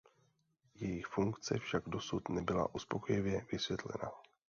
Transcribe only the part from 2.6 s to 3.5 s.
uspokojivě